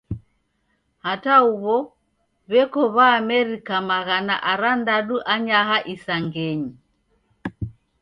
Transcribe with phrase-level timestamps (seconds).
[1.05, 1.77] Hata huw'o
[2.51, 6.71] w'eko W'aamerika maghana arandadu anyaha isangenyi.